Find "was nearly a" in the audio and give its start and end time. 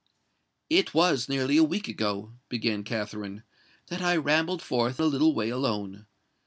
0.95-1.63